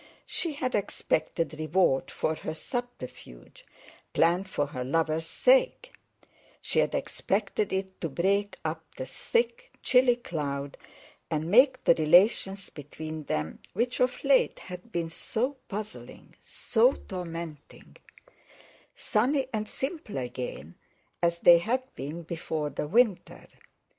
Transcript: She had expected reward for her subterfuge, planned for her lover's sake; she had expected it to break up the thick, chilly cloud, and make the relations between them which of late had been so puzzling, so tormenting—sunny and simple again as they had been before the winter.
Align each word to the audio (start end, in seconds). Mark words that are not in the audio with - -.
She 0.25 0.53
had 0.53 0.73
expected 0.73 1.59
reward 1.59 2.09
for 2.09 2.33
her 2.33 2.55
subterfuge, 2.55 3.67
planned 4.13 4.49
for 4.49 4.65
her 4.65 4.83
lover's 4.83 5.27
sake; 5.27 5.93
she 6.59 6.79
had 6.79 6.95
expected 6.95 7.71
it 7.71 8.01
to 8.01 8.09
break 8.09 8.57
up 8.65 8.83
the 8.95 9.05
thick, 9.05 9.71
chilly 9.83 10.15
cloud, 10.15 10.75
and 11.29 11.51
make 11.51 11.83
the 11.83 11.93
relations 11.93 12.71
between 12.71 13.25
them 13.25 13.59
which 13.73 13.99
of 13.99 14.23
late 14.23 14.57
had 14.57 14.91
been 14.91 15.11
so 15.11 15.57
puzzling, 15.69 16.33
so 16.41 16.93
tormenting—sunny 16.93 19.47
and 19.53 19.67
simple 19.67 20.17
again 20.17 20.73
as 21.21 21.37
they 21.37 21.59
had 21.59 21.83
been 21.93 22.23
before 22.23 22.71
the 22.71 22.87
winter. 22.87 23.45